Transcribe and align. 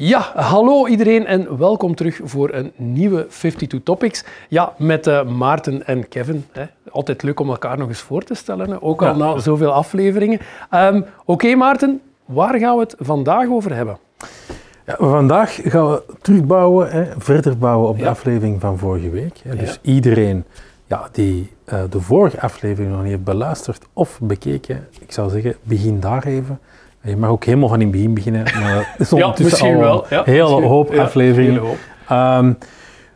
Ja, 0.00 0.32
hallo 0.34 0.86
iedereen 0.86 1.26
en 1.26 1.58
welkom 1.58 1.94
terug 1.94 2.20
voor 2.24 2.52
een 2.52 2.72
nieuwe 2.76 3.26
52 3.26 3.80
Topics. 3.82 4.24
Ja, 4.48 4.72
met 4.76 5.06
uh, 5.06 5.24
Maarten 5.24 5.86
en 5.86 6.08
Kevin. 6.08 6.44
Hè. 6.52 6.64
Altijd 6.90 7.22
leuk 7.22 7.40
om 7.40 7.48
elkaar 7.48 7.78
nog 7.78 7.88
eens 7.88 8.00
voor 8.00 8.22
te 8.22 8.34
stellen, 8.34 8.70
hè. 8.70 8.82
ook 8.82 9.02
al 9.02 9.16
na 9.16 9.38
zoveel 9.38 9.72
afleveringen. 9.72 10.40
Um, 10.70 11.04
Oké 11.24 11.54
Maarten, 11.54 12.00
waar 12.24 12.58
gaan 12.58 12.74
we 12.74 12.82
het 12.82 12.94
vandaag 12.98 13.48
over 13.48 13.74
hebben? 13.74 13.98
Ja, 14.86 14.96
vandaag 14.98 15.58
gaan 15.62 15.90
we 15.90 16.02
terugbouwen, 16.20 16.90
hè, 16.90 17.04
verder 17.18 17.58
bouwen 17.58 17.88
op 17.88 17.98
de 17.98 18.08
aflevering 18.08 18.60
van 18.60 18.78
vorige 18.78 19.10
week. 19.10 19.38
Hè. 19.42 19.56
Dus 19.56 19.78
iedereen 19.82 20.44
ja, 20.86 21.08
die 21.12 21.52
uh, 21.72 21.80
de 21.90 22.00
vorige 22.00 22.40
aflevering 22.40 22.92
nog 22.92 23.02
niet 23.02 23.10
heeft 23.10 23.24
beluisterd 23.24 23.86
of 23.92 24.18
bekeken, 24.22 24.88
ik 25.00 25.12
zou 25.12 25.30
zeggen, 25.30 25.56
begin 25.62 26.00
daar 26.00 26.24
even. 26.24 26.58
Je 27.08 27.16
mag 27.16 27.30
ook 27.30 27.44
helemaal 27.44 27.68
van 27.68 27.80
in 27.80 27.86
het 27.86 27.96
begin 27.96 28.14
beginnen, 28.14 28.42
maar 28.42 28.94
is 28.98 29.12
ondertussen 29.12 29.68
ja, 29.68 29.74
al 29.74 29.80
wel. 29.80 30.06
Ja, 30.10 30.22
hele 30.24 30.66
hoop 30.66 30.94
afleveringen. 30.94 31.62
hele 31.62 31.76
hoop. 32.08 32.44
Um, 32.44 32.58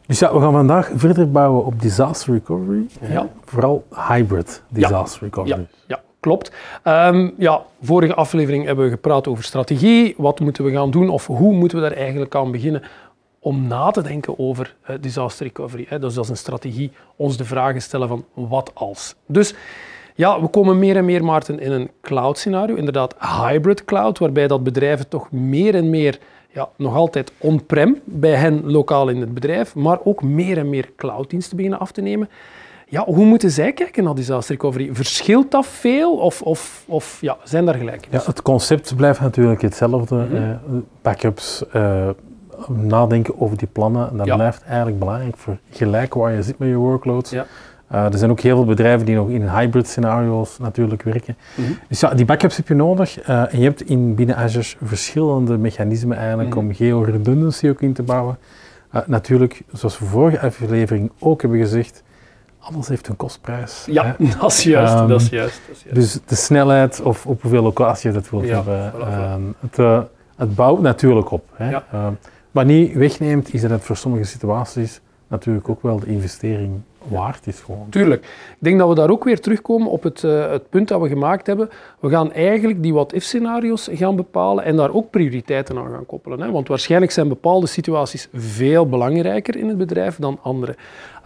dus 0.06 0.18
ja, 0.18 0.34
we 0.34 0.40
gaan 0.40 0.52
vandaag 0.52 0.90
verder 0.94 1.30
bouwen 1.30 1.64
op 1.64 1.80
disaster 1.80 2.32
recovery. 2.32 2.86
Ja. 3.00 3.28
Vooral 3.44 3.84
hybrid 4.08 4.62
disaster 4.68 5.22
recovery. 5.22 5.66
ja 5.86 6.00
klopt. 6.22 6.52
Um, 6.84 7.34
ja, 7.38 7.62
vorige 7.82 8.14
aflevering 8.14 8.64
hebben 8.64 8.84
we 8.84 8.90
gepraat 8.90 9.28
over 9.28 9.44
strategie. 9.44 10.14
Wat 10.16 10.40
moeten 10.40 10.64
we 10.64 10.70
gaan 10.70 10.90
doen 10.90 11.08
of 11.08 11.26
hoe 11.26 11.54
moeten 11.54 11.82
we 11.82 11.88
daar 11.88 11.96
eigenlijk 11.96 12.34
aan 12.34 12.50
beginnen 12.50 12.82
om 13.38 13.66
na 13.66 13.90
te 13.90 14.02
denken 14.02 14.38
over 14.38 14.74
uh, 14.90 14.96
disaster 15.00 15.46
recovery. 15.46 15.86
Hè. 15.88 15.98
Dus 15.98 16.14
dat 16.14 16.24
is 16.24 16.30
een 16.30 16.36
strategie, 16.36 16.92
ons 17.16 17.36
de 17.36 17.44
vragen 17.44 17.82
stellen 17.82 18.08
van 18.08 18.24
wat 18.34 18.70
als. 18.74 19.14
Dus 19.26 19.54
ja, 20.14 20.40
we 20.40 20.48
komen 20.48 20.78
meer 20.78 20.96
en 20.96 21.04
meer, 21.04 21.24
Maarten, 21.24 21.60
in 21.60 21.72
een 21.72 21.90
cloud 22.00 22.38
scenario, 22.38 22.74
inderdaad 22.74 23.14
hybrid 23.18 23.84
cloud, 23.84 24.18
waarbij 24.18 24.46
dat 24.46 24.64
bedrijven 24.64 25.08
toch 25.08 25.30
meer 25.30 25.74
en 25.74 25.90
meer, 25.90 26.18
ja, 26.48 26.68
nog 26.76 26.94
altijd 26.94 27.32
on-prem 27.38 28.00
bij 28.04 28.34
hen 28.34 28.70
lokaal 28.70 29.08
in 29.08 29.20
het 29.20 29.34
bedrijf, 29.34 29.74
maar 29.74 29.98
ook 30.04 30.22
meer 30.22 30.58
en 30.58 30.70
meer 30.70 30.90
clouddiensten 30.96 31.56
beginnen 31.56 31.80
af 31.80 31.92
te 31.92 32.00
nemen. 32.00 32.28
Ja, 32.92 33.04
hoe 33.04 33.24
moeten 33.24 33.50
zij 33.50 33.72
kijken 33.72 34.04
naar 34.04 34.14
disaster 34.14 34.54
recovery? 34.54 34.88
Verschilt 34.92 35.50
dat 35.50 35.66
veel 35.66 36.16
of, 36.16 36.42
of, 36.42 36.84
of 36.86 37.18
ja, 37.20 37.36
zijn 37.42 37.64
daar 37.64 37.74
gelijk 37.74 38.06
Ja, 38.10 38.22
het 38.24 38.42
concept 38.42 38.96
blijft 38.96 39.20
natuurlijk 39.20 39.62
hetzelfde. 39.62 40.14
Mm 40.14 40.26
-hmm. 40.26 40.36
uh, 40.36 40.80
backups, 41.02 41.64
uh, 41.76 42.08
nadenken 42.68 43.40
over 43.40 43.56
die 43.56 43.68
plannen, 43.72 44.16
dat 44.16 44.26
ja. 44.26 44.34
blijft 44.34 44.62
eigenlijk 44.62 44.98
belangrijk 44.98 45.36
voor 45.36 45.58
gelijk 45.70 46.14
waar 46.14 46.32
je 46.32 46.42
zit 46.42 46.58
met 46.58 46.68
je 46.68 46.74
workloads. 46.74 47.30
Ja. 47.30 47.46
Uh, 47.92 48.12
er 48.12 48.18
zijn 48.18 48.30
ook 48.30 48.40
heel 48.40 48.56
veel 48.56 48.64
bedrijven 48.64 49.06
die 49.06 49.14
nog 49.14 49.28
in 49.28 49.48
hybrid 49.48 49.88
scenario's 49.88 50.58
natuurlijk 50.58 51.02
werken. 51.02 51.36
Mm 51.54 51.64
-hmm. 51.64 51.78
Dus 51.88 52.00
ja, 52.00 52.14
die 52.14 52.24
backups 52.24 52.56
heb 52.56 52.68
je 52.68 52.74
nodig. 52.74 53.28
Uh, 53.28 53.52
en 53.54 53.58
je 53.58 53.64
hebt 53.64 53.82
in 53.82 54.14
binnen 54.14 54.36
Azure 54.36 54.76
verschillende 54.82 55.58
mechanismen 55.58 56.16
eigenlijk 56.16 56.48
mm 56.48 56.58
-hmm. 56.58 56.68
om 56.68 56.74
geo-redundancy 56.74 57.68
ook 57.68 57.80
in 57.80 57.92
te 57.92 58.02
bouwen. 58.02 58.38
Uh, 58.94 59.00
natuurlijk, 59.06 59.62
zoals 59.72 59.98
we 59.98 60.04
vorige 60.04 60.40
aflevering 60.40 61.10
ook 61.18 61.40
hebben 61.40 61.58
gezegd, 61.58 62.02
alles 62.58 62.88
heeft 62.88 63.08
een 63.08 63.16
kostprijs. 63.16 63.84
Ja, 63.86 64.04
hè? 64.18 64.26
dat 64.40 64.50
is 64.50 64.62
juist, 64.62 64.94
um, 64.94 65.08
dat 65.08 65.20
is 65.20 65.28
juist, 65.28 65.60
dat 65.66 65.76
is 65.76 65.82
juist. 65.82 65.94
Dus 65.94 66.18
de 66.26 66.34
snelheid 66.34 67.00
of 67.02 67.26
op 67.26 67.42
hoeveel 67.42 67.62
locatie 67.62 68.08
je 68.10 68.14
dat 68.16 68.30
wilt 68.30 68.44
ja, 68.44 68.54
hebben. 68.54 68.92
Voilà, 68.92 69.34
um, 69.34 69.54
het, 69.60 70.06
het, 70.36 70.54
bouwt 70.54 70.80
natuurlijk 70.80 71.30
op. 71.30 71.44
Hè? 71.52 71.70
Ja. 71.70 71.84
Um, 71.94 72.18
wat 72.50 72.64
niet 72.64 72.94
wegneemt, 72.94 73.54
is 73.54 73.60
dat 73.60 73.70
het 73.70 73.84
voor 73.84 73.96
sommige 73.96 74.24
situaties 74.24 75.00
natuurlijk 75.32 75.68
ook 75.68 75.82
wel 75.82 76.00
de 76.00 76.06
investering 76.06 76.80
waard 77.08 77.46
is 77.46 77.60
gewoon. 77.60 77.86
Tuurlijk. 77.90 78.24
Ik 78.24 78.56
denk 78.58 78.78
dat 78.78 78.88
we 78.88 78.94
daar 78.94 79.10
ook 79.10 79.24
weer 79.24 79.40
terugkomen 79.40 79.90
op 79.90 80.02
het, 80.02 80.22
uh, 80.22 80.50
het 80.50 80.70
punt 80.70 80.88
dat 80.88 81.00
we 81.00 81.08
gemaakt 81.08 81.46
hebben. 81.46 81.70
We 82.00 82.08
gaan 82.08 82.32
eigenlijk 82.32 82.82
die 82.82 82.92
what-if 82.94 83.22
scenario's 83.24 83.88
gaan 83.92 84.16
bepalen 84.16 84.64
en 84.64 84.76
daar 84.76 84.94
ook 84.94 85.10
prioriteiten 85.10 85.78
aan 85.78 85.90
gaan 85.90 86.06
koppelen. 86.06 86.40
Hè? 86.40 86.50
Want 86.50 86.68
waarschijnlijk 86.68 87.12
zijn 87.12 87.28
bepaalde 87.28 87.66
situaties 87.66 88.28
veel 88.32 88.88
belangrijker 88.88 89.56
in 89.56 89.68
het 89.68 89.78
bedrijf 89.78 90.16
dan 90.16 90.38
andere. 90.42 90.76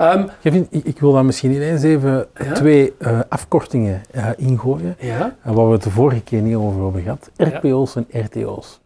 Um, 0.01 0.29
Kevin, 0.43 0.67
ik, 0.71 0.85
ik 0.85 1.01
wil 1.01 1.13
daar 1.13 1.25
misschien 1.25 1.53
ineens 1.53 1.83
even 1.83 2.27
Ja? 2.45 2.53
twee 2.53 2.93
uh, 2.99 3.21
afkortingen 3.29 4.03
uh, 4.15 4.29
ingooien. 4.37 4.97
ja? 5.01 5.37
Waar 5.43 5.67
we 5.67 5.73
het 5.73 5.83
de 5.83 5.91
vorige 5.91 6.23
keer 6.23 6.41
niet 6.41 6.57
over 6.57 6.83
hebben 6.83 7.03
gehad. 7.03 7.31
RPO's 7.37 7.97
en 7.97 8.07
RTO's. 8.11 8.81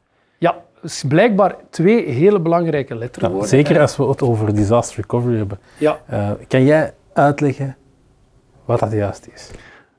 Blijkbaar 1.08 1.54
twee 1.70 2.06
hele 2.08 2.40
belangrijke 2.40 2.94
letterwoorden. 2.94 3.48
zeker 3.48 3.80
als 3.80 3.96
we 3.96 4.04
het 4.08 4.22
over 4.22 4.54
disaster 4.54 4.96
recovery 4.96 5.36
hebben. 5.36 5.58
Ja, 5.78 5.98
Uh, 6.12 6.30
kan 6.48 6.64
jij 6.64 6.92
uitleggen 7.12 7.76
wat 8.64 8.80
dat 8.80 8.92
juist 8.92 9.28
is? 9.34 9.50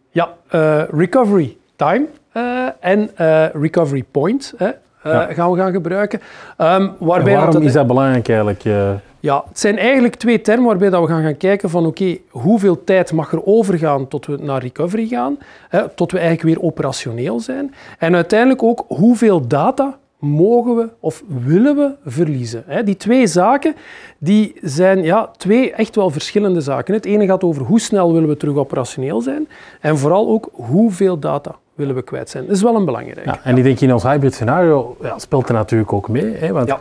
ja 0.09 0.33
eh, 0.47 0.83
recovery 0.91 1.57
time 1.75 2.05
eh, 2.31 2.67
en 2.79 3.09
eh, 3.15 3.45
recovery 3.53 4.03
point 4.11 4.53
hè, 4.57 4.65
eh, 4.67 4.73
Ja. 5.03 5.33
gaan 5.33 5.51
we 5.51 5.57
gaan 5.57 5.71
gebruiken. 5.71 6.21
Ehm, 6.57 6.89
waarbij 6.99 7.33
waarom 7.35 7.53
dat, 7.53 7.61
is 7.61 7.73
dat 7.73 7.87
belangrijk 7.87 8.27
eigenlijk? 8.29 8.65
eh? 8.65 8.91
Ja, 9.19 9.43
het 9.47 9.59
zijn 9.59 9.77
eigenlijk 9.77 10.15
twee 10.15 10.41
termen 10.41 10.65
waarbij 10.65 10.89
dat 10.89 11.01
we 11.01 11.07
gaan 11.07 11.23
gaan 11.23 11.37
kijken 11.37 11.69
van 11.69 11.85
oké, 11.85 12.17
hoeveel 12.29 12.83
tijd 12.83 13.11
mag 13.13 13.31
er 13.31 13.45
overgaan 13.45 14.07
tot 14.07 14.25
we 14.25 14.37
naar 14.41 14.61
recovery 14.61 15.07
gaan, 15.07 15.37
hè, 15.69 15.89
tot 15.89 16.11
we 16.11 16.19
eigenlijk 16.19 16.55
weer 16.57 16.67
operationeel 16.67 17.39
zijn. 17.39 17.73
En 17.99 18.15
uiteindelijk 18.15 18.63
ook 18.63 18.85
hoeveel 18.87 19.47
data 19.47 19.97
mogen 20.21 20.75
we 20.75 20.89
of 20.99 21.23
willen 21.27 21.75
we 21.75 22.09
verliezen. 22.11 22.63
Die 22.85 22.97
twee 22.97 23.27
zaken 23.27 23.75
die 24.17 24.55
zijn 24.61 25.03
ja, 25.03 25.31
twee 25.37 25.73
echt 25.73 25.95
wel 25.95 26.09
verschillende 26.09 26.61
zaken. 26.61 26.93
Het 26.93 27.05
ene 27.05 27.25
gaat 27.25 27.43
over 27.43 27.61
hoe 27.63 27.79
snel 27.79 28.13
willen 28.13 28.29
we 28.29 28.37
terug 28.37 28.55
operationeel 28.55 29.21
zijn 29.21 29.47
en 29.79 29.97
vooral 29.97 30.29
ook 30.29 30.49
hoeveel 30.51 31.19
data 31.19 31.55
willen 31.75 31.95
we 31.95 32.01
kwijt 32.01 32.29
zijn. 32.29 32.45
Dat 32.45 32.55
is 32.55 32.61
wel 32.61 32.75
een 32.75 32.85
belangrijke. 32.85 33.29
Ja, 33.29 33.39
en 33.43 33.57
ik 33.57 33.63
denk 33.63 33.79
in 33.79 33.93
ons 33.93 34.03
hybrid 34.03 34.33
scenario 34.33 34.97
ja, 35.01 35.19
speelt 35.19 35.47
er 35.47 35.53
natuurlijk 35.53 35.93
ook 35.93 36.09
mee. 36.09 36.35
Hè, 36.35 36.51
want 36.51 36.67
Ja. 36.67 36.79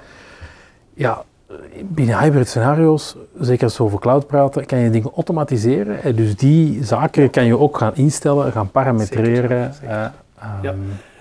ja, 0.94 1.24
binnen 1.84 2.18
hybrid 2.18 2.48
scenario's, 2.48 3.16
zeker 3.40 3.64
als 3.64 3.78
we 3.78 3.84
over 3.84 3.98
cloud 3.98 4.26
praten, 4.26 4.66
kan 4.66 4.78
je 4.78 4.90
dingen 4.90 5.10
automatiseren. 5.14 5.96
Hè, 6.00 6.14
dus 6.14 6.36
die 6.36 6.84
zaken 6.84 7.30
kan 7.30 7.44
je 7.44 7.58
ook 7.58 7.76
gaan 7.78 7.94
instellen, 7.94 8.52
gaan 8.52 8.70
parametreren. 8.70 9.74
Zeker, 9.74 10.12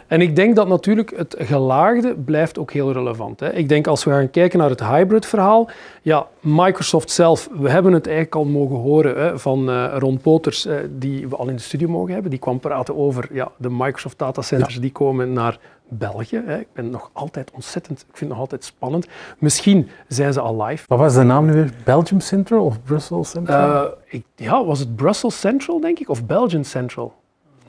En 0.10 0.22
ik 0.22 0.36
denk 0.36 0.56
dat 0.56 0.68
natuurlijk 0.68 1.14
het 1.16 1.36
gelaagde 1.40 2.16
blijft 2.16 2.60
ook 2.60 2.72
heel 2.72 2.92
relevant. 2.92 3.40
Hè. 3.40 3.54
Ik 3.54 3.70
denk 3.70 3.88
als 3.88 4.04
we 4.04 4.12
gaan 4.12 4.30
kijken 4.30 4.60
naar 4.60 4.70
het 4.70 4.84
hybrid 4.84 5.26
verhaal, 5.26 5.70
ja, 6.02 6.28
Microsoft 6.40 7.12
zelf, 7.12 7.50
we 7.60 7.70
hebben 7.70 7.94
het 7.94 8.06
eigenlijk 8.06 8.36
al 8.36 8.46
mogen 8.46 8.76
horen 8.76 9.18
hè, 9.18 9.40
van 9.40 9.70
uh, 9.70 9.96
Ron 9.98 10.18
Poters, 10.18 10.66
uh, 10.66 10.74
die 10.90 11.28
we 11.28 11.36
al 11.36 11.48
in 11.48 11.56
de 11.56 11.62
studio 11.62 11.88
mogen 11.88 12.14
hebben. 12.14 12.30
Die 12.32 12.40
kwam 12.40 12.60
praten 12.60 12.98
over 12.98 13.30
ja, 13.32 13.52
de 13.58 13.70
Microsoft 13.70 14.18
datacenters 14.18 14.74
ja. 14.74 14.82
die 14.82 14.92
komen 14.92 15.34
naar 15.34 15.60
België. 15.88 16.42
Hè. 16.46 16.60
Ik 16.60 16.68
ben 16.74 16.90
nog 16.90 17.10
altijd 17.14 17.52
ontzettend, 17.52 18.00
ik 18.00 18.06
vind 18.06 18.20
het 18.20 18.30
nog 18.30 18.40
altijd 18.40 18.64
spannend. 18.64 19.08
Misschien 19.38 19.90
zijn 20.08 20.34
ze 20.34 20.40
al 20.40 20.64
live. 20.64 20.84
Wat 20.88 21.00
was 21.00 21.14
de 21.14 21.24
naam 21.24 21.46
nu 21.46 21.54
weer? 21.54 21.74
Belgium 21.84 22.20
Central 22.20 22.66
of 22.66 22.84
Brussels 22.84 23.30
Central? 23.30 23.84
Uh, 23.84 23.92
ik, 24.06 24.24
ja, 24.36 24.66
was 24.66 24.80
het 24.80 24.96
Brussels 24.96 25.40
Central, 25.40 25.80
denk 25.80 26.00
ik, 26.00 26.10
of 26.10 26.26
Belgian 26.26 26.64
Central? 26.64 27.14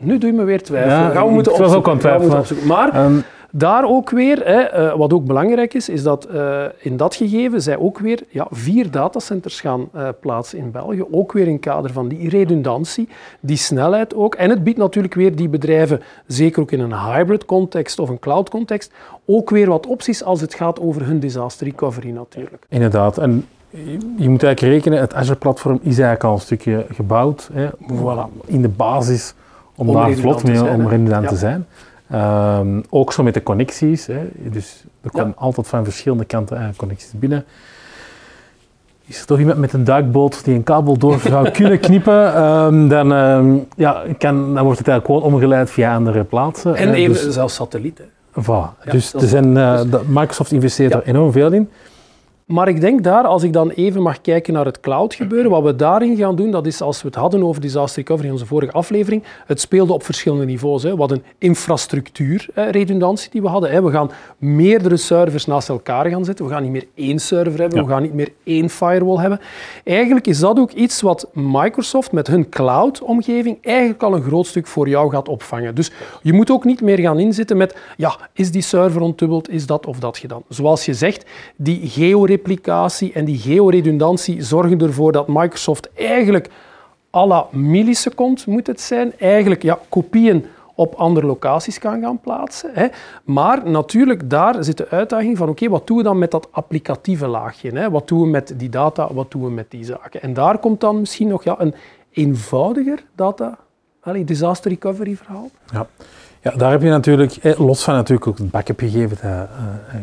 Nu 0.00 0.18
doe 0.18 0.30
je 0.30 0.36
me 0.36 0.44
weer 0.44 0.62
twijfelen. 0.62 0.96
Ja, 0.96 1.08
gaan 1.10 1.26
we 1.26 1.32
moeten 1.32 1.58
was 1.58 1.74
ook 1.74 1.88
aan 1.88 1.98
twijfelen. 1.98 2.38
opzoeken. 2.38 2.66
Maar 2.66 3.04
Um, 3.04 3.22
daar 3.52 3.84
ook 3.84 4.10
weer, 4.10 4.40
hè, 4.44 4.84
uh, 4.84 4.96
wat 4.96 5.12
ook 5.12 5.24
belangrijk 5.24 5.74
is, 5.74 5.88
is 5.88 6.02
dat 6.02 6.28
uh, 6.34 6.64
in 6.78 6.96
dat 6.96 7.14
gegeven 7.14 7.62
zij 7.62 7.78
ook 7.78 7.98
weer 7.98 8.22
ja, 8.28 8.46
vier 8.50 8.90
datacenters 8.90 9.60
gaan 9.60 9.88
uh, 9.96 10.08
plaatsen 10.20 10.58
in 10.58 10.70
België. 10.70 11.04
Ook 11.10 11.32
weer 11.32 11.46
in 11.46 11.52
het 11.52 11.60
kader 11.60 11.92
van 11.92 12.08
die 12.08 12.28
redundantie, 12.28 13.08
die 13.40 13.56
snelheid 13.56 14.14
ook. 14.14 14.34
En 14.34 14.50
het 14.50 14.64
biedt 14.64 14.78
natuurlijk 14.78 15.14
weer 15.14 15.36
die 15.36 15.48
bedrijven, 15.48 16.02
zeker 16.26 16.62
ook 16.62 16.70
in 16.70 16.80
een 16.80 16.94
hybrid 16.94 17.44
context 17.44 17.98
of 17.98 18.08
een 18.08 18.18
cloud 18.18 18.50
context, 18.50 18.92
ook 19.26 19.50
weer 19.50 19.68
wat 19.68 19.86
opties 19.86 20.24
als 20.24 20.40
het 20.40 20.54
gaat 20.54 20.80
over 20.80 21.06
hun 21.06 21.20
disaster 21.20 21.66
recovery 21.66 22.10
natuurlijk. 22.10 22.66
Inderdaad. 22.68 23.18
En 23.18 23.46
je 24.16 24.28
moet 24.28 24.42
eigenlijk 24.42 24.60
rekenen, 24.60 25.00
het 25.00 25.14
Azure-platform 25.14 25.78
is 25.82 25.84
eigenlijk 25.84 26.24
al 26.24 26.32
een 26.32 26.40
stukje 26.40 26.86
gebouwd. 26.92 27.50
Hè, 27.52 27.68
voilà, 27.92 28.46
in 28.46 28.62
de 28.62 28.68
basis 28.68 29.34
om, 29.74 29.88
om 29.88 29.94
daar 29.94 30.12
vlot 30.12 30.44
mee 30.44 30.64
om 30.64 30.88
redundant 30.88 31.28
te 31.28 31.36
zijn. 31.36 31.66
Um, 32.14 32.84
ook 32.90 33.12
zo 33.12 33.22
met 33.22 33.34
de 33.34 33.42
connecties. 33.42 34.06
Hè. 34.06 34.28
Dus 34.34 34.84
er 35.00 35.10
komen 35.10 35.36
altijd 35.36 35.66
van 35.68 35.84
verschillende 35.84 36.24
kanten 36.24 36.60
uh, 36.60 36.66
connecties 36.76 37.10
binnen. 37.14 37.44
Is 39.06 39.20
er 39.20 39.26
toch 39.26 39.38
iemand 39.38 39.58
met 39.58 39.72
een 39.72 39.84
duikboot 39.84 40.44
die 40.44 40.54
een 40.54 40.62
kabel 40.62 40.96
door 40.96 41.18
zou 41.20 41.50
kunnen 41.60 41.80
knippen, 41.80 42.42
um, 42.44 42.88
dan, 42.88 43.12
um, 43.12 43.66
ja, 43.76 44.02
kan, 44.18 44.54
dan 44.54 44.64
wordt 44.64 44.78
het 44.78 44.88
eigenlijk 44.88 45.06
gewoon 45.06 45.22
omgeleid 45.22 45.70
via 45.70 45.94
andere 45.94 46.24
plaatsen. 46.24 46.74
En 46.74 46.92
even 46.94 47.12
dus, 47.12 47.28
zelfs 47.28 47.54
satellieten. 47.54 48.04
Voilà. 48.30 48.84
Ja, 48.84 48.90
dus 48.90 49.12
er 49.14 49.28
zijn, 49.28 49.56
uh, 49.56 49.80
Microsoft 50.06 50.52
investeert 50.52 50.92
ja. 50.92 50.98
er 50.98 51.06
enorm 51.06 51.32
veel 51.32 51.52
in. 51.52 51.68
Maar 52.50 52.68
ik 52.68 52.80
denk 52.80 53.02
daar, 53.02 53.24
als 53.24 53.42
ik 53.42 53.52
dan 53.52 53.70
even 53.70 54.02
mag 54.02 54.20
kijken 54.20 54.52
naar 54.52 54.64
het 54.64 54.80
cloud 54.80 55.14
gebeuren, 55.14 55.50
wat 55.50 55.62
we 55.62 55.76
daarin 55.76 56.16
gaan 56.16 56.36
doen, 56.36 56.50
dat 56.50 56.66
is 56.66 56.80
als 56.80 57.02
we 57.02 57.08
het 57.08 57.16
hadden 57.16 57.44
over 57.44 57.60
disaster 57.60 58.02
recovery 58.02 58.26
in 58.26 58.32
onze 58.32 58.46
vorige 58.46 58.72
aflevering, 58.72 59.22
het 59.46 59.60
speelde 59.60 59.92
op 59.92 60.02
verschillende 60.04 60.44
niveaus. 60.44 60.82
Hè. 60.82 60.96
Wat 60.96 61.10
een 61.10 61.22
infrastructuurredundantie 61.38 63.30
die 63.30 63.42
we 63.42 63.48
hadden. 63.48 63.70
Hè. 63.70 63.82
We 63.82 63.90
gaan 63.90 64.10
meerdere 64.38 64.96
servers 64.96 65.46
naast 65.46 65.68
elkaar 65.68 66.06
gaan 66.06 66.24
zetten. 66.24 66.44
We 66.44 66.50
gaan 66.50 66.62
niet 66.62 66.72
meer 66.72 66.86
één 66.94 67.18
server 67.18 67.60
hebben, 67.60 67.84
we 67.84 67.90
gaan 67.90 68.02
niet 68.02 68.14
meer 68.14 68.32
één 68.44 68.70
firewall 68.70 69.16
hebben. 69.16 69.40
Eigenlijk 69.84 70.26
is 70.26 70.38
dat 70.38 70.58
ook 70.58 70.72
iets 70.72 71.00
wat 71.00 71.28
Microsoft 71.32 72.12
met 72.12 72.26
hun 72.26 72.48
cloud-omgeving 72.48 73.58
eigenlijk 73.62 74.02
al 74.02 74.14
een 74.14 74.22
groot 74.22 74.46
stuk 74.46 74.66
voor 74.66 74.88
jou 74.88 75.10
gaat 75.10 75.28
opvangen. 75.28 75.74
Dus 75.74 75.90
je 76.22 76.32
moet 76.32 76.50
ook 76.50 76.64
niet 76.64 76.80
meer 76.80 76.98
gaan 76.98 77.18
inzitten 77.18 77.56
met, 77.56 77.76
ja, 77.96 78.16
is 78.32 78.50
die 78.50 78.62
server 78.62 79.00
ontdubbeld, 79.00 79.50
is 79.50 79.66
dat 79.66 79.86
of 79.86 79.98
dat 79.98 80.18
gedaan. 80.18 80.42
Zoals 80.48 80.84
je 80.84 80.94
zegt, 80.94 81.24
die 81.56 81.80
georeplicatie 82.40 83.12
en 83.12 83.24
die 83.24 83.38
georedundantie 83.38 84.42
zorgen 84.42 84.80
ervoor 84.80 85.12
dat 85.12 85.28
Microsoft 85.28 85.92
eigenlijk 85.94 86.48
à 87.14 87.26
la 87.26 87.46
milliseconde 87.50 88.40
moet 88.46 88.66
het 88.66 88.80
zijn, 88.80 89.12
eigenlijk 89.18 89.62
ja, 89.62 89.78
kopieën 89.88 90.44
op 90.74 90.94
andere 90.94 91.26
locaties 91.26 91.78
kan 91.78 92.00
gaan 92.00 92.20
plaatsen. 92.20 92.70
Hè. 92.72 92.86
Maar 93.24 93.70
natuurlijk, 93.70 94.30
daar 94.30 94.64
zit 94.64 94.76
de 94.76 94.88
uitdaging 94.88 95.36
van 95.36 95.48
oké, 95.48 95.68
wat 95.68 95.86
doen 95.86 95.96
we 95.96 96.02
dan 96.02 96.18
met 96.18 96.30
dat 96.30 96.48
applicatieve 96.50 97.26
laagje? 97.26 97.70
Hè? 97.70 97.90
Wat 97.90 98.08
doen 98.08 98.20
we 98.20 98.26
met 98.26 98.54
die 98.56 98.68
data, 98.68 99.12
wat 99.12 99.30
doen 99.30 99.44
we 99.44 99.50
met 99.50 99.70
die 99.70 99.84
zaken? 99.84 100.22
En 100.22 100.34
daar 100.34 100.58
komt 100.58 100.80
dan 100.80 101.00
misschien 101.00 101.28
nog 101.28 101.44
ja, 101.44 101.54
een 101.58 101.74
eenvoudiger 102.10 103.04
data, 103.14 103.58
disaster 104.24 104.70
recovery 104.70 105.16
verhaal. 105.16 105.50
Ja. 105.72 105.86
Ja, 106.42 106.50
daar 106.56 106.70
heb 106.70 106.82
je 106.82 106.88
natuurlijk, 106.88 107.58
los 107.58 107.84
van 107.84 107.94
natuurlijk 107.94 108.26
ook 108.26 108.38
het 108.38 108.50
backup 108.50 108.78
gegeven 108.78 109.18
dat 109.22 109.30
uh, 109.30 109.40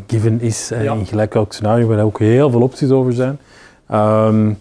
given 0.08 0.42
is 0.42 0.72
in 0.72 1.06
gelijk 1.06 1.34
welk 1.34 1.54
scenario, 1.54 1.88
waar 1.88 2.04
ook 2.04 2.20
heel 2.20 2.50
veel 2.50 2.62
opties 2.62 2.90
over 2.90 3.14
zijn. 3.14 3.40
Um, 3.92 4.60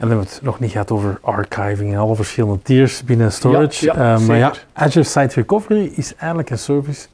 en 0.00 0.08
dan 0.08 0.08
hebben 0.08 0.26
we 0.26 0.34
het 0.34 0.42
nog 0.42 0.60
niet 0.60 0.70
gehad 0.70 0.90
over 0.90 1.18
archiving 1.22 1.92
en 1.92 1.98
alle 1.98 2.14
verschillende 2.14 2.62
tiers 2.62 3.04
binnen 3.04 3.32
storage. 3.32 3.84
Ja, 3.84 3.94
ja, 3.96 4.18
uh, 4.18 4.26
maar 4.26 4.36
ja, 4.36 4.52
Azure 4.72 5.04
Site 5.04 5.34
Recovery 5.34 5.92
is 5.94 6.14
eigenlijk 6.16 6.50
een 6.50 6.58
service 6.58 7.06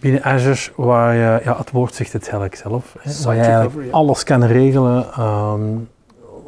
binnen 0.00 0.22
Azure 0.22 0.70
waar 0.76 1.14
je, 1.14 1.40
ja, 1.44 1.56
het 1.56 1.70
woord 1.70 1.94
zegt 1.94 2.12
het 2.12 2.22
eigenlijk 2.22 2.54
zelf, 2.54 2.96
hè, 2.98 3.12
waar 3.24 3.36
je 3.36 3.90
alles 3.90 4.24
kan 4.24 4.44
regelen 4.44 5.20
um, 5.20 5.88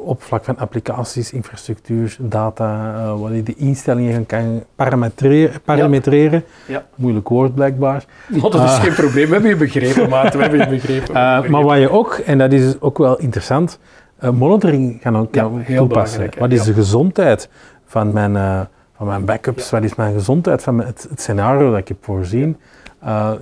op 0.07 0.23
vlak 0.23 0.43
van 0.43 0.57
applicaties, 0.57 1.31
infrastructuur, 1.31 2.17
data, 2.19 2.93
uh, 2.95 3.21
waar 3.21 3.33
je 3.33 3.43
de 3.43 3.55
instellingen 3.55 4.25
kan 4.25 4.63
parametreren. 4.75 5.61
parametreren. 5.61 6.43
Ja. 6.65 6.85
Moeilijk 6.95 7.29
woord 7.29 7.55
blijkbaar. 7.55 8.05
Dat 8.27 8.53
is 8.53 8.59
uh, 8.59 8.81
geen 8.81 8.93
probleem, 8.93 9.27
we 9.27 9.33
hebben 9.33 9.49
je 9.49 9.55
begrepen, 9.55 10.09
Maarten, 10.15 10.39
we 10.39 10.45
hebben 10.45 10.59
je 10.59 10.75
begrepen. 10.75 11.15
Uh, 11.15 11.49
maar 11.49 11.63
waar 11.63 11.79
je 11.79 11.89
ook, 11.89 12.13
en 12.13 12.37
dat 12.37 12.51
is 12.51 12.81
ook 12.81 12.97
wel 12.97 13.17
interessant, 13.17 13.79
monitoring 14.33 15.01
gaan 15.01 15.17
ook 15.17 15.35
ja, 15.35 15.49
toepassen. 15.75 16.29
Wat 16.37 16.51
is 16.51 16.63
de 16.63 16.73
gezondheid 16.73 17.49
van 17.85 18.13
mijn, 18.13 18.67
van 18.97 19.07
mijn 19.07 19.25
backups? 19.25 19.69
Wat 19.69 19.83
is 19.83 19.95
mijn 19.95 20.13
gezondheid 20.13 20.63
van 20.63 20.77
het, 20.77 21.07
het, 21.09 21.21
scenario 21.21 21.69
dat 21.69 21.79
ik 21.79 21.87
heb 21.87 21.97
voorzien? 22.01 22.57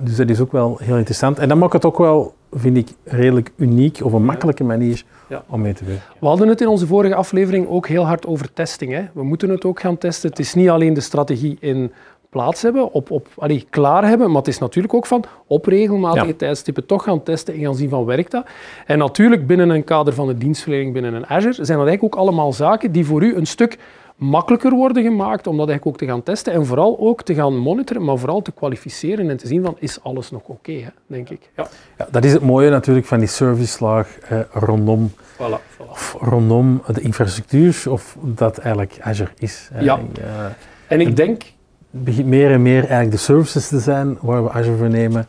Dus 0.00 0.16
dat 0.16 0.28
is 0.28 0.40
ook 0.40 0.52
wel 0.52 0.78
heel 0.82 0.96
interessant. 0.96 1.38
En 1.38 1.48
dat 1.48 1.58
maakt 1.58 1.72
het 1.72 1.84
ook 1.84 1.98
wel, 1.98 2.34
vind 2.58 2.76
ik, 2.76 2.88
redelijk 3.04 3.50
uniek 3.56 4.00
of 4.02 4.12
een 4.12 4.24
makkelijke 4.24 4.64
manier 4.64 5.04
om 5.46 5.60
mee 5.60 5.72
te 5.72 5.84
werken. 5.84 6.04
We 6.18 6.26
hadden 6.26 6.48
het 6.48 6.60
in 6.60 6.68
onze 6.68 6.86
vorige 6.86 7.14
aflevering 7.14 7.68
ook 7.68 7.88
heel 7.88 8.06
hard 8.06 8.26
over 8.26 8.52
testing. 8.52 8.92
Hè? 8.92 9.04
We 9.12 9.24
moeten 9.24 9.48
het 9.48 9.64
ook 9.64 9.80
gaan 9.80 9.98
testen. 9.98 10.30
Het 10.30 10.38
is 10.38 10.54
niet 10.54 10.68
alleen 10.68 10.94
de 10.94 11.00
strategie 11.00 11.56
in 11.60 11.92
plaats 12.30 12.62
hebben, 12.62 12.92
op, 12.92 13.10
op, 13.10 13.28
allee, 13.36 13.66
klaar 13.70 14.08
hebben. 14.08 14.26
Maar 14.26 14.36
het 14.36 14.48
is 14.48 14.58
natuurlijk 14.58 14.94
ook 14.94 15.06
van 15.06 15.24
op 15.46 15.66
regelmatige 15.66 16.26
ja. 16.26 16.34
tijdstippen 16.36 16.86
toch 16.86 17.02
gaan 17.02 17.22
testen 17.22 17.54
en 17.54 17.60
gaan 17.60 17.74
zien 17.74 17.88
van 17.88 18.04
werkt 18.04 18.30
dat. 18.30 18.46
En 18.86 18.98
natuurlijk 18.98 19.46
binnen 19.46 19.70
een 19.70 19.84
kader 19.84 20.12
van 20.12 20.26
de 20.26 20.38
dienstverlening 20.38 20.92
binnen 20.92 21.14
een 21.14 21.26
Azure 21.26 21.64
zijn 21.64 21.78
dat 21.78 21.86
eigenlijk 21.86 22.02
ook 22.02 22.20
allemaal 22.20 22.52
zaken 22.52 22.92
die 22.92 23.06
voor 23.06 23.22
u 23.22 23.36
een 23.36 23.46
stuk 23.46 23.78
makkelijker 24.16 24.70
worden 24.70 25.02
gemaakt 25.02 25.46
om 25.46 25.56
dat 25.56 25.68
eigenlijk 25.68 25.86
ook 25.86 26.08
te 26.08 26.12
gaan 26.12 26.22
testen 26.22 26.52
en 26.52 26.66
vooral 26.66 26.96
ook 26.98 27.22
te 27.22 27.34
gaan 27.34 27.56
monitoren, 27.56 28.04
maar 28.04 28.18
vooral 28.18 28.42
te 28.42 28.52
kwalificeren 28.52 29.30
en 29.30 29.36
te 29.36 29.46
zien 29.46 29.62
van 29.62 29.76
is 29.78 30.02
alles 30.02 30.30
nog 30.30 30.40
oké, 30.40 30.70
okay, 30.70 30.90
denk 31.06 31.28
ik. 31.28 31.50
Ja. 31.56 31.68
ja. 31.98 32.08
dat 32.10 32.24
is 32.24 32.32
het 32.32 32.42
mooie 32.42 32.70
natuurlijk 32.70 33.06
van 33.06 33.18
die 33.18 33.28
service 33.28 34.04
eh, 34.28 34.40
rondom, 34.52 35.10
voilà, 35.10 35.38
voilà. 35.38 35.90
Of 35.90 36.16
rondom 36.20 36.82
de 36.92 37.00
infrastructuur 37.00 37.82
of 37.88 38.16
dat 38.20 38.58
eigenlijk 38.58 38.98
Azure 39.00 39.30
is. 39.38 39.70
Ja. 39.80 39.98
Uh, 40.18 40.46
en 40.88 41.00
ik 41.00 41.16
denk 41.16 41.42
begint 41.90 42.26
meer 42.26 42.50
en 42.50 42.62
meer 42.62 42.80
eigenlijk 42.80 43.10
de 43.10 43.16
services 43.16 43.68
te 43.68 43.78
zijn 43.78 44.18
waar 44.20 44.44
we 44.44 44.50
Azure 44.50 44.76
voor 44.76 44.88
nemen 44.88 45.26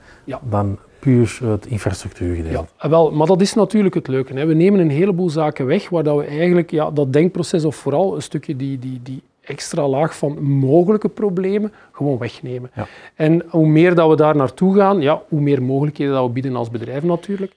dan 0.50 0.78
puur 1.00 1.40
het 1.44 1.66
infrastructuurgedeelte. 1.66 2.70
Ja, 2.82 2.90
wel, 2.90 3.12
maar 3.12 3.28
dat 3.28 3.42
is 3.42 3.54
natuurlijk 3.54 3.96
het 3.96 4.08
leuke. 4.08 4.34
Hè. 4.34 4.46
We 4.46 4.54
nemen 4.54 4.80
een 4.80 4.90
heleboel 4.90 5.30
zaken 5.30 5.66
weg 5.66 5.90
waar 5.90 6.04
dat 6.04 6.18
we 6.18 6.24
eigenlijk 6.24 6.72
ja, 6.72 6.92
dat 6.92 7.14
denkproces 7.14 7.66
of 7.66 7.76
vooral 7.76 8.16
een 8.16 8.22
stukje 8.22 8.56
die, 8.56 8.80
die, 8.80 9.00
die 9.04 9.22
extra 9.42 9.88
laag 9.88 10.18
van 10.18 10.44
mogelijke 10.44 11.10
problemen 11.10 11.74
gewoon 11.92 12.18
wegnemen. 12.18 12.72
Ja. 12.76 12.88
En 13.16 13.44
hoe 13.50 13.68
meer 13.68 13.96
dat 13.96 14.10
we 14.10 14.16
daar 14.16 14.36
naartoe 14.36 14.76
gaan, 14.76 15.02
ja, 15.02 15.22
hoe 15.28 15.42
meer 15.42 15.64
mogelijkheden 15.64 16.14
dat 16.14 16.26
we 16.26 16.32
bieden 16.32 16.56
als 16.56 16.70
bedrijf 16.70 17.04
natuurlijk. 17.04 17.54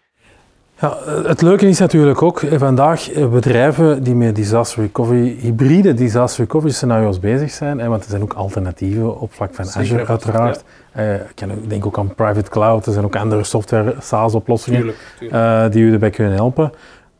Ja, 0.80 0.96
het 1.26 1.42
leuke 1.42 1.68
is 1.68 1.78
natuurlijk 1.78 2.22
ook 2.22 2.42
eh, 2.42 2.58
vandaag 2.58 3.10
eh, 3.10 3.28
bedrijven 3.28 4.02
die 4.02 4.14
met 4.14 4.36
disaster 4.36 4.82
recovery, 4.82 5.36
hybride 5.40 5.94
disaster 5.94 6.44
recovery 6.44 6.72
scenario's 6.72 7.18
bezig 7.18 7.50
zijn, 7.50 7.88
want 7.88 8.04
er 8.04 8.10
zijn 8.10 8.22
ook 8.22 8.32
alternatieven 8.32 9.20
op 9.20 9.32
vlak 9.32 9.54
van 9.54 9.64
Azure 9.74 10.06
uiteraard. 10.06 10.64
Ja. 10.94 11.02
Uh, 11.02 11.14
ik 11.14 11.68
denk 11.68 11.86
ook 11.86 11.98
aan 11.98 12.14
private 12.14 12.50
cloud, 12.50 12.86
er 12.86 12.92
zijn 12.92 13.04
ook 13.04 13.16
andere 13.16 13.44
software 13.44 13.94
SaaS-oplossingen 13.98 14.94
uh, 15.20 15.64
die 15.70 15.82
u 15.82 15.92
erbij 15.92 16.10
kunnen 16.10 16.34
helpen. 16.34 16.72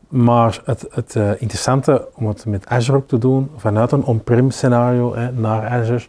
Maar 0.07 0.61
het, 0.65 0.85
het 0.91 1.15
uh, 1.15 1.29
interessante 1.37 2.07
om 2.15 2.27
het 2.27 2.45
met 2.45 2.67
Azure 2.67 2.97
ook 2.97 3.07
te 3.07 3.17
doen, 3.17 3.51
vanuit 3.57 3.91
een 3.91 4.03
on-prem 4.03 4.51
scenario 4.51 5.15
naar 5.35 5.67
Azure, 5.67 6.03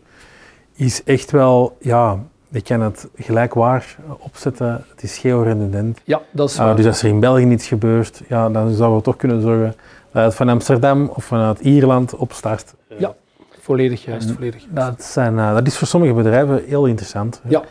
is 0.75 1.05
echt 1.05 1.31
wel 1.31 1.77
ja, 1.81 2.19
je 2.53 2.63
kan 2.63 2.81
het 2.81 3.09
gelijkwaar 3.17 3.97
opzetten. 4.19 4.85
Het 4.91 5.03
is 5.03 5.19
georedundant. 5.19 6.01
Ja, 6.05 6.21
dat 6.31 6.51
is 6.51 6.59
ah, 6.59 6.65
waar. 6.65 6.77
dus 6.77 6.87
als 6.87 7.03
er 7.03 7.09
in 7.09 7.21
België 7.21 7.51
iets 7.51 7.67
gebeurt, 7.67 8.23
ja, 8.29 8.51
dan 8.51 8.73
zouden 8.75 8.99
we 8.99 9.05
toch 9.05 9.17
kunnen 9.17 9.43
zorgen 9.43 9.75
dat 10.13 10.25
het 10.25 10.35
van 10.35 10.49
Amsterdam 10.49 11.09
of 11.15 11.25
vanuit 11.25 11.61
Ierland 11.61 12.15
opstart. 12.17 12.75
Ja, 12.99 13.15
volledig 13.61 14.05
juist. 14.05 14.31
volledig 14.31 14.65
Dat, 14.71 15.05
zijn, 15.05 15.35
uh, 15.35 15.55
dat 15.55 15.67
is 15.67 15.77
voor 15.77 15.87
sommige 15.87 16.13
bedrijven 16.13 16.65
heel 16.67 16.87
interessant. 16.87 17.41
Ja. 17.49 17.63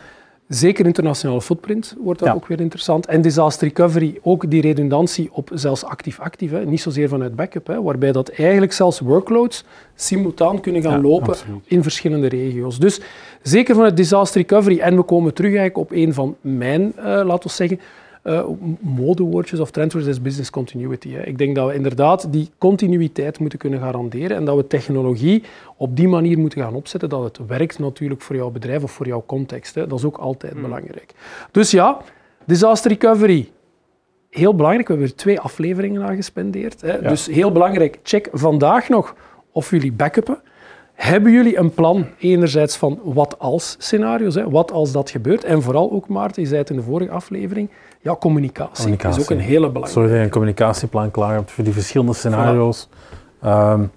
Zeker 0.53 0.85
internationale 0.85 1.41
footprint 1.41 1.95
wordt 1.99 2.19
dat 2.19 2.33
ook 2.35 2.47
weer 2.47 2.59
interessant. 2.59 3.05
En 3.05 3.21
disaster 3.21 3.67
recovery, 3.67 4.19
ook 4.21 4.49
die 4.49 4.61
redundantie 4.61 5.29
op 5.31 5.49
zelfs 5.53 5.83
actief-actief, 5.83 6.51
niet 6.65 6.81
zozeer 6.81 7.09
vanuit 7.09 7.35
backup, 7.35 7.67
hè, 7.67 7.81
waarbij 7.81 8.11
dat 8.11 8.29
eigenlijk 8.29 8.73
zelfs 8.73 8.99
workloads 8.99 9.63
simultaan 9.95 10.61
kunnen 10.61 10.81
gaan 10.81 11.01
lopen 11.01 11.35
in 11.65 11.83
verschillende 11.83 12.27
regio's. 12.27 12.79
Dus 12.79 12.99
zeker 13.41 13.75
vanuit 13.75 13.97
disaster 13.97 14.41
recovery, 14.41 14.79
en 14.79 14.95
we 14.95 15.03
komen 15.03 15.33
terug 15.33 15.55
eigenlijk 15.55 15.91
op 15.91 15.97
een 15.97 16.13
van 16.13 16.35
mijn, 16.41 16.93
uh, 16.97 17.03
laten 17.03 17.49
we 17.49 17.55
zeggen, 17.55 17.79
uh, 18.23 18.45
modewoordjes 18.79 19.59
of 19.59 19.71
trendwoordjes 19.71 20.15
is 20.15 20.21
business 20.21 20.49
continuity. 20.49 21.11
Hè. 21.11 21.21
Ik 21.21 21.37
denk 21.37 21.55
dat 21.55 21.67
we 21.67 21.73
inderdaad 21.73 22.31
die 22.31 22.49
continuïteit 22.57 23.39
moeten 23.39 23.59
kunnen 23.59 23.79
garanderen 23.79 24.37
en 24.37 24.45
dat 24.45 24.55
we 24.55 24.67
technologie 24.67 25.43
op 25.77 25.95
die 25.95 26.07
manier 26.07 26.39
moeten 26.39 26.61
gaan 26.61 26.73
opzetten 26.73 27.09
dat 27.09 27.23
het 27.23 27.47
werkt 27.47 27.79
natuurlijk 27.79 28.21
voor 28.21 28.35
jouw 28.35 28.49
bedrijf 28.49 28.83
of 28.83 28.91
voor 28.91 29.07
jouw 29.07 29.23
context. 29.25 29.75
Hè. 29.75 29.87
Dat 29.87 29.99
is 29.99 30.05
ook 30.05 30.17
altijd 30.17 30.53
mm. 30.53 30.61
belangrijk. 30.61 31.13
Dus 31.51 31.71
ja, 31.71 32.01
disaster 32.45 32.91
recovery. 32.91 33.51
Heel 34.29 34.55
belangrijk, 34.55 34.87
we 34.87 34.93
hebben 34.93 35.11
er 35.11 35.17
twee 35.17 35.39
afleveringen 35.39 36.03
aan 36.03 36.15
gespendeerd. 36.15 36.81
Hè. 36.81 37.01
Dus 37.01 37.25
heel 37.25 37.51
belangrijk, 37.51 37.99
check 38.03 38.29
vandaag 38.31 38.89
nog 38.89 39.15
of 39.51 39.69
jullie 39.69 39.91
backuppen. 39.91 40.41
Hebben 41.01 41.31
jullie 41.31 41.57
een 41.57 41.73
plan, 41.73 42.05
enerzijds 42.19 42.77
van 42.77 42.99
wat 43.03 43.35
als 43.39 43.75
scenario's, 43.77 44.35
hè, 44.35 44.49
wat 44.49 44.71
als 44.71 44.91
dat 44.91 45.09
gebeurt, 45.09 45.43
en 45.43 45.61
vooral 45.61 45.91
ook, 45.91 46.07
Maarten, 46.07 46.41
je 46.41 46.47
zei 46.47 46.59
het 46.59 46.69
in 46.69 46.75
de 46.75 46.81
vorige 46.81 47.11
aflevering, 47.11 47.69
ja, 48.01 48.15
communicatie, 48.15 48.83
communicatie. 48.83 49.21
is 49.21 49.29
ook 49.29 49.37
een 49.37 49.43
hele 49.43 49.67
belangrijke. 49.67 49.91
Zorg 49.91 50.07
dat 50.07 50.17
je 50.17 50.23
een 50.23 50.29
communicatieplan 50.29 51.11
klaar 51.11 51.33
hebt 51.33 51.51
voor 51.51 51.63
die 51.63 51.73
verschillende 51.73 52.13
scenario's. 52.13 52.87
Um, 53.45 53.91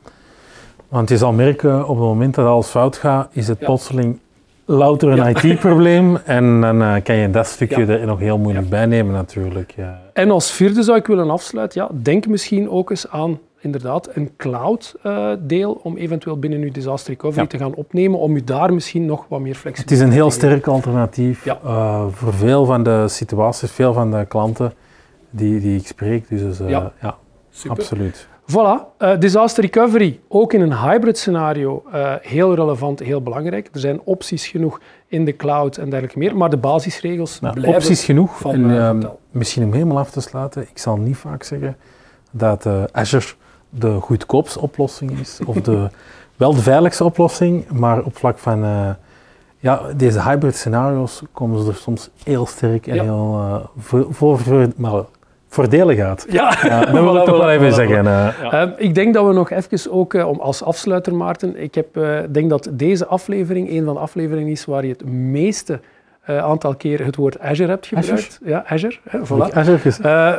want 0.89 1.09
je 1.09 1.17
zal 1.17 1.33
merken, 1.33 1.83
op 1.83 1.97
het 1.97 2.07
moment 2.07 2.35
dat 2.35 2.47
alles 2.47 2.67
fout 2.67 2.97
gaat, 2.97 3.29
is 3.33 3.49
het 3.49 3.59
plotseling 3.59 4.19
louter 4.65 5.09
een 5.09 5.37
IT-probleem. 5.37 6.17
En 6.25 6.61
dan 6.61 6.83
uh, 6.83 6.95
kan 7.03 7.17
je 7.17 7.31
dat 7.31 7.47
stukje 7.47 7.87
er 7.87 8.07
nog 8.07 8.19
heel 8.19 8.39
moeilijk 8.39 8.69
bij 8.69 8.87
nemen 8.87 9.13
natuurlijk. 9.13 9.75
En 10.13 10.31
als 10.31 10.51
vierde 10.53 10.83
zou 10.83 10.99
ik 10.99 11.07
willen 11.07 11.31
afsluiten, 11.31 11.81
ja, 11.81 11.89
denk 12.03 12.27
misschien 12.27 12.71
ook 12.71 12.91
eens 12.91 13.11
aan 13.11 13.39
inderdaad 13.65 14.09
een 14.13 14.31
cloud-deel 14.37 15.75
uh, 15.77 15.85
om 15.85 15.97
eventueel 15.97 16.39
binnen 16.39 16.61
uw 16.61 16.71
disaster 16.71 17.13
recovery 17.13 17.47
te 17.47 17.59
gaan 17.59 17.75
opnemen, 17.75 18.19
om 18.19 18.37
u 18.37 18.45
daar 18.45 18.75
misschien 18.75 19.07
nog 19.07 19.27
wat 19.29 19.41
meer 19.41 19.55
flexibel 19.55 19.91
Het 19.91 20.01
is 20.01 20.07
een 20.07 20.13
heel 20.13 20.31
sterk 20.31 20.67
alternatief 20.67 21.45
ja. 21.45 21.59
uh, 21.65 22.05
voor 22.11 22.35
veel 22.35 22.65
van 22.65 22.83
de 22.83 23.05
situaties, 23.09 23.71
veel 23.71 23.93
van 23.93 24.11
de 24.11 24.25
klanten 24.29 24.73
die, 25.31 25.61
die 25.61 25.79
ik 25.79 25.87
spreek. 25.87 26.29
Dus 26.29 26.61
uh, 26.61 26.69
ja. 26.69 26.93
ja, 27.01 27.17
absoluut. 27.67 28.29
Voilà, 28.51 28.99
uh, 28.99 29.19
disaster 29.19 29.63
recovery, 29.63 30.21
ook 30.29 30.53
in 30.53 30.61
een 30.61 30.79
hybrid 30.79 31.19
scenario, 31.19 31.83
uh, 31.95 32.15
heel 32.21 32.55
relevant, 32.55 32.99
heel 32.99 33.23
belangrijk. 33.23 33.69
Er 33.73 33.81
zijn 33.81 34.01
opties 34.05 34.47
genoeg 34.47 34.81
in 35.07 35.25
de 35.25 35.37
cloud 35.37 35.77
en 35.77 35.91
dergelijke 35.91 36.19
meer, 36.19 36.37
maar 36.37 36.51
de 36.51 36.57
basisregels 36.57 37.41
nou, 37.41 37.55
blijven 37.55 37.81
Opties 37.81 38.05
genoeg, 38.05 38.39
van, 38.39 38.53
en 38.53 39.01
uh, 39.03 39.11
misschien 39.31 39.65
om 39.65 39.73
helemaal 39.73 39.99
af 39.99 40.11
te 40.11 40.21
sluiten, 40.21 40.63
ik 40.63 40.79
zal 40.79 40.97
niet 40.97 41.17
vaak 41.17 41.43
zeggen 41.43 41.77
dat 42.31 42.67
Azure 42.93 43.27
de 43.79 44.01
goedkoopste 44.01 44.61
oplossing 44.61 45.19
is, 45.21 45.41
of 45.47 45.61
de, 45.61 45.89
wel 46.37 46.55
de 46.55 46.63
veiligste 46.63 47.05
oplossing, 47.05 47.69
maar 47.69 48.03
op 48.03 48.17
vlak 48.17 48.39
van 48.39 48.65
ja, 49.59 49.81
deze 49.97 50.23
hybrid 50.23 50.57
scenario's 50.57 51.23
komen 51.33 51.63
ze 51.63 51.69
er 51.69 51.75
soms 51.75 52.11
heel 52.25 52.47
sterk 52.47 52.87
en 52.87 53.01
heel 53.01 53.71
voor, 53.79 54.07
voor, 54.11 54.39
voor, 54.39 54.69
maar 54.77 55.05
voordelen 55.55 55.97
gaat. 55.97 56.27
Ja, 56.29 56.59
ja 56.63 56.81
dat 56.81 56.91
wil 57.03 57.17
ik 57.17 57.25
toch 57.25 57.39
wel 57.39 57.51
even 57.51 57.73
zeggen. 57.73 58.05
Uh, 58.05 58.69
ik 58.77 58.95
denk 58.95 59.15
dat 59.15 59.27
we 59.27 59.33
nog 59.33 59.51
even 59.51 59.93
ook, 59.93 60.15
uh, 60.15 60.29
om 60.29 60.41
als 60.41 60.63
afsluiter 60.63 61.15
Maarten, 61.15 61.63
ik 61.63 61.75
heb, 61.75 61.97
uh, 61.97 62.19
denk 62.31 62.51
dat 62.51 62.69
deze 62.73 63.07
aflevering 63.07 63.71
een 63.71 63.85
van 63.85 63.95
de 63.95 64.01
afleveringen 64.01 64.51
is 64.51 64.65
waar 64.65 64.85
je 64.85 64.93
het 64.93 65.05
meeste 65.05 65.81
aantal 66.27 66.75
keer 66.75 67.05
het 67.05 67.17
woord 67.17 67.41
Azure 67.41 67.69
hebt 67.71 67.87
gebruikt. 67.87 68.13
Azure? 68.13 68.51
Ja, 68.51 68.65
Azure. 68.67 68.97
Hè, 69.09 69.19
voilà. 69.19 69.55
Azure 69.55 69.79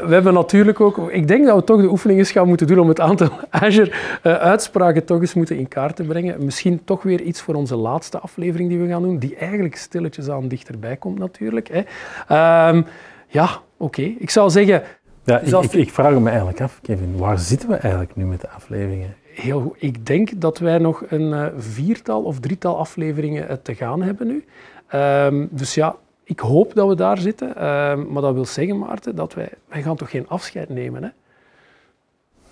we 0.08 0.14
hebben 0.14 0.34
natuurlijk 0.34 0.82
ook, 0.82 1.12
ik 1.12 1.28
denk 1.28 1.46
dat 1.46 1.56
we 1.56 1.64
toch 1.64 1.82
de 1.82 1.90
oefening 1.90 2.20
eens 2.20 2.32
gaan 2.32 2.48
moeten 2.48 2.68
doen 2.68 2.80
om 2.80 2.88
het 2.88 3.00
aantal 3.00 3.30
Azure-uitspraken 3.50 5.06
toch 5.06 5.22
eens 5.22 5.34
moeten 5.34 5.58
in 5.58 5.68
kaart 5.68 5.96
te 5.96 6.04
brengen. 6.04 6.46
Misschien 6.46 6.84
toch 6.84 7.04
weer 7.04 7.22
iets 7.22 7.42
voor 7.42 7.56
onze 7.56 7.76
laatste 7.76 8.20
aflevering 8.20 8.70
die 8.70 8.80
we 8.80 8.88
gaan 8.88 9.02
doen, 9.02 9.18
die 9.18 9.36
eigenlijk 9.36 9.76
stilletjes 9.76 10.30
aan 10.30 10.48
dichterbij 10.48 10.96
komt 10.96 11.20
natuurlijk. 11.20 11.68
Hè. 11.68 11.82
Ehm, 12.28 12.82
ja, 13.28 13.50
oké. 13.78 14.02
Ik 14.02 14.30
zou 14.30 14.50
zeggen, 14.50 14.84
ja, 15.24 15.40
ik, 15.40 15.64
ik, 15.64 15.74
ik, 15.74 15.92
vraag 15.92 16.20
me 16.20 16.30
eigenlijk 16.30 16.62
af, 16.62 16.80
Kevin, 16.82 17.18
waar 17.18 17.40
zitten 17.40 17.70
we 17.70 17.76
eigenlijk 17.76 18.16
nu 18.16 18.26
met 18.26 18.42
de 18.42 18.50
afleveringen? 18.50 19.16
Heel 19.34 19.62
goed. 19.62 19.76
Ik 19.80 20.06
denk 20.06 20.42
dat 20.42 20.58
wij 20.58 20.78
nog 20.78 21.04
een 21.08 21.32
uh, 21.32 21.46
viertal 21.58 22.24
of 22.24 22.40
drietal 22.40 22.78
afleveringen 22.78 23.48
uh, 23.50 23.56
te 23.64 23.76
gaan 23.76 24.02
hebben 24.02 24.28
nu. 24.28 24.46
Um, 24.94 25.48
dus 25.52 25.74
ja, 25.74 25.96
ik 26.24 26.40
hoop 26.40 26.74
dat 26.74 26.88
we 26.88 26.96
daar 26.96 27.18
zitten. 27.18 27.48
Um, 27.68 28.12
maar 28.12 28.22
dat 28.22 28.34
wil 28.34 28.46
zeggen, 28.46 28.78
Maarten, 28.78 29.16
dat 29.16 29.34
wij, 29.34 29.50
wij 29.68 29.82
gaan 29.82 29.96
toch 29.96 30.10
geen 30.10 30.28
afscheid 30.28 30.70
nemen, 30.70 31.04
hè? 31.04 31.10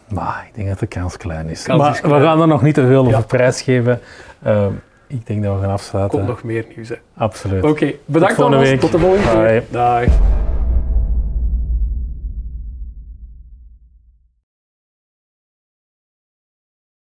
Maar 0.08 0.46
ik 0.48 0.56
denk 0.56 0.68
dat 0.68 0.80
de 0.80 0.88
kans 0.88 1.18
klein 1.18 1.50
is. 1.50 1.63
Kans 1.63 1.82
maar 1.82 1.92
is 1.92 2.00
klein. 2.00 2.22
we 2.22 2.25
gaan 2.25 2.42
er 2.42 2.48
nog 2.48 2.62
niet 2.62 2.74
te 2.74 2.88
veel 2.88 3.06
over 3.06 3.25
prijsgeven. 3.25 4.00
Uh, 4.46 4.66
ik 5.08 5.28
denk 5.28 5.44
dat 5.44 5.56
we 5.56 5.62
gaan 5.62 5.72
afsluiten. 5.72 6.18
Komt 6.18 6.30
nog 6.30 6.44
meer 6.44 6.66
nieuws, 6.75 6.90
hè? 6.90 6.96
Absoluut. 7.18 7.63
Oké, 7.63 7.72
okay, 7.72 8.00
bedankt 8.06 8.38
week. 8.38 8.80
Tot 8.80 8.92
de 8.92 9.00
volgende 9.00 9.46
keer. 9.46 9.63
Dag. 9.70 10.04